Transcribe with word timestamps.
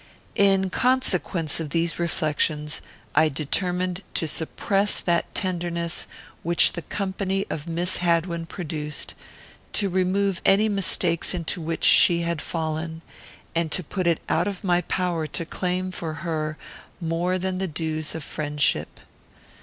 In 0.41 0.71
consequence 0.71 1.59
of 1.59 1.69
these 1.69 1.99
reflections, 1.99 2.81
I 3.13 3.29
determined 3.29 4.01
to 4.15 4.27
suppress 4.27 4.99
that 4.99 5.31
tenderness 5.35 6.07
which 6.41 6.73
the 6.73 6.81
company 6.81 7.45
of 7.51 7.67
Miss 7.67 7.97
Hadwin 7.97 8.47
produced, 8.47 9.13
to 9.73 9.89
remove 9.89 10.41
any 10.43 10.67
mistakes 10.67 11.35
into 11.35 11.61
which 11.61 11.83
she 11.83 12.21
had 12.21 12.41
fallen, 12.41 13.03
and 13.53 13.71
to 13.71 13.83
put 13.83 14.07
it 14.07 14.19
out 14.27 14.47
of 14.47 14.63
my 14.63 14.81
power 14.81 15.27
to 15.27 15.45
claim 15.45 15.91
for 15.91 16.15
her 16.25 16.57
more 16.99 17.37
than 17.37 17.59
the 17.59 17.67
dues 17.67 18.15
of 18.15 18.23
friendship. 18.23 19.01